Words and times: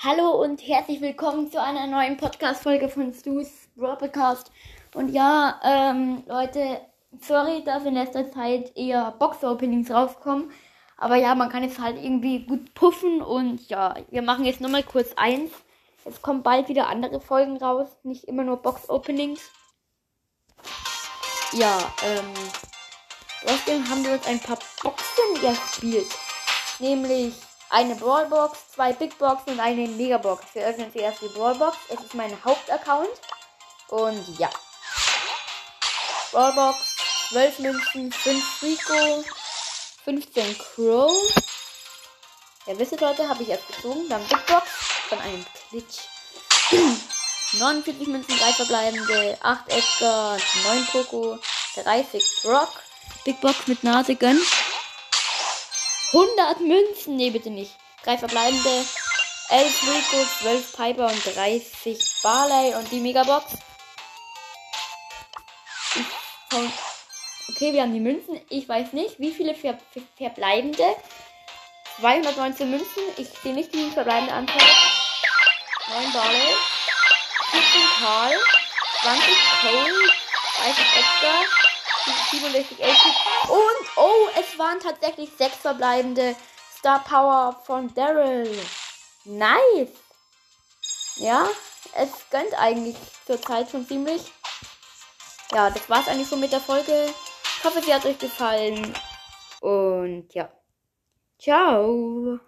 Hallo 0.00 0.30
und 0.30 0.64
herzlich 0.64 1.00
willkommen 1.00 1.50
zu 1.50 1.60
einer 1.60 1.88
neuen 1.88 2.16
Podcast-Folge 2.16 2.88
von 2.88 3.12
Stu's 3.12 3.68
Broadcast. 3.74 4.52
Und 4.94 5.08
ja, 5.08 5.60
ähm, 5.64 6.22
Leute, 6.28 6.80
sorry, 7.20 7.64
dass 7.64 7.84
in 7.84 7.94
letzter 7.94 8.30
Zeit 8.30 8.70
eher 8.76 9.10
Box-Openings 9.18 9.90
rauskommen. 9.90 10.52
Aber 10.98 11.16
ja, 11.16 11.34
man 11.34 11.48
kann 11.48 11.64
es 11.64 11.80
halt 11.80 11.96
irgendwie 11.96 12.46
gut 12.46 12.74
puffen 12.74 13.20
und 13.22 13.68
ja, 13.70 13.96
wir 14.08 14.22
machen 14.22 14.44
jetzt 14.44 14.60
nochmal 14.60 14.84
kurz 14.84 15.14
eins. 15.16 15.50
Es 16.04 16.22
kommen 16.22 16.44
bald 16.44 16.68
wieder 16.68 16.86
andere 16.86 17.20
Folgen 17.20 17.56
raus, 17.56 17.88
nicht 18.04 18.22
immer 18.28 18.44
nur 18.44 18.58
Box-Openings. 18.58 19.40
Ja, 21.54 21.76
ähm, 22.04 22.34
trotzdem 23.44 23.90
haben 23.90 24.04
wir 24.04 24.12
uns 24.12 24.28
ein 24.28 24.38
paar 24.38 24.60
Boxen 24.80 25.40
gespielt. 25.42 26.16
Nämlich 26.78 27.34
eine 27.70 27.94
Brawlbox, 27.94 28.72
zwei 28.74 28.92
Big 28.92 29.18
Boxen 29.18 29.54
und 29.54 29.60
eine 29.60 29.86
Megabox. 29.88 30.44
Wir 30.54 30.66
öffnen 30.66 30.92
zuerst 30.92 31.20
die 31.20 31.28
Brawlbox. 31.28 31.76
Es 31.88 32.00
ist 32.00 32.14
mein 32.14 32.32
Hauptaccount. 32.44 33.08
Und 33.88 34.38
ja. 34.38 34.50
Brawlbox, 36.32 36.78
12 37.30 37.58
Münzen, 37.60 38.12
5 38.12 38.62
Rico, 38.62 39.24
15 40.04 40.58
Crow. 40.58 41.12
Ja, 42.66 42.78
wisst 42.78 42.92
ihr, 42.92 43.00
Leute, 43.00 43.28
habe 43.28 43.42
ich 43.42 43.48
erst 43.48 43.66
gezogen. 43.66 44.08
Dann 44.08 44.26
Big 44.28 44.46
Box 44.46 44.66
von 45.08 45.18
einem 45.20 45.44
Glitch. 45.70 46.00
49 47.58 48.08
Münzen, 48.08 48.36
3 48.36 48.52
verbleibende, 48.52 49.38
8 49.40 49.72
Edgar, 49.72 50.38
9 50.64 50.86
Poco, 50.92 51.38
30 51.82 52.42
Brock. 52.42 52.68
Big 53.24 53.40
Box 53.40 53.66
mit 53.66 53.82
Nase 53.84 54.16
gönnen. 54.16 54.42
100 56.12 56.60
Münzen. 56.60 57.16
Nee, 57.16 57.30
bitte 57.30 57.50
nicht. 57.50 57.72
Drei 58.04 58.16
verbleibende. 58.16 58.84
11 59.50 59.82
Rico, 59.82 60.24
12 60.42 60.76
Piper 60.76 61.06
und 61.06 61.36
30 61.36 61.98
Barley 62.22 62.74
und 62.74 62.90
die 62.90 63.00
Megabox. 63.00 63.54
Okay, 67.50 67.72
wir 67.72 67.82
haben 67.82 67.94
die 67.94 68.00
Münzen. 68.00 68.40
Ich 68.50 68.68
weiß 68.68 68.92
nicht, 68.92 69.18
wie 69.18 69.32
viele 69.32 69.54
ver 69.54 69.78
ver 69.92 70.02
verbleibende. 70.16 70.84
219 72.00 72.70
Münzen. 72.70 73.02
Ich 73.16 73.28
sehe 73.42 73.54
nicht 73.54 73.74
die 73.74 73.90
verbleibende 73.90 74.32
Anzahl. 74.32 74.56
9 75.88 76.12
Barley. 76.12 76.56
14 77.50 77.82
Karl. 78.00 78.34
20 79.02 79.36
Cole. 79.62 80.12
30 80.58 80.84
Edgar. 80.96 81.44
67 82.30 82.78
LP. 82.78 83.50
Und, 83.50 83.96
oh, 83.96 84.28
es 84.38 84.47
waren 84.58 84.80
tatsächlich 84.80 85.30
sechs 85.36 85.56
verbleibende 85.56 86.34
Star 86.78 87.02
Power 87.04 87.60
von 87.64 87.92
Daryl. 87.94 88.56
Nice. 89.24 89.90
Ja, 91.16 91.48
es 91.94 92.10
gönnt 92.30 92.54
eigentlich 92.58 92.96
zur 93.26 93.40
Zeit 93.40 93.70
schon 93.70 93.86
ziemlich. 93.86 94.32
Ja, 95.52 95.70
das 95.70 95.88
war's 95.88 96.08
eigentlich 96.08 96.28
schon 96.28 96.40
mit 96.40 96.52
der 96.52 96.60
Folge. 96.60 97.12
Ich 97.58 97.64
hoffe, 97.64 97.82
sie 97.82 97.92
hat 97.92 98.04
euch 98.06 98.18
gefallen. 98.18 98.94
Und 99.60 100.32
ja. 100.34 100.50
Ciao. 101.38 102.38